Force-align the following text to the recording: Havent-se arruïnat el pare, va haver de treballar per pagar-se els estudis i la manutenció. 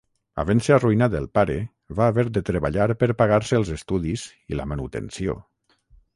Havent-se 0.43 0.71
arruïnat 0.77 1.17
el 1.19 1.27
pare, 1.39 1.57
va 1.99 2.07
haver 2.13 2.25
de 2.39 2.43
treballar 2.47 2.89
per 3.03 3.11
pagar-se 3.21 3.59
els 3.61 3.71
estudis 3.77 4.27
i 4.55 4.61
la 4.61 4.69
manutenció. 4.73 5.39